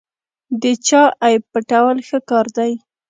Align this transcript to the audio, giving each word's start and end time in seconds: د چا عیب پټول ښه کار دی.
د 0.61 0.63
چا 0.87 1.03
عیب 1.23 1.41
پټول 1.51 1.97
ښه 2.07 2.19
کار 2.29 2.45
دی. 2.57 2.71